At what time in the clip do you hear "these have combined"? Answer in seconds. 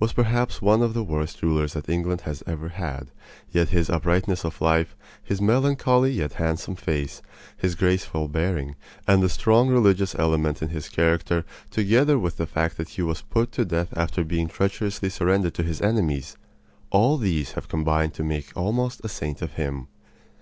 17.18-18.14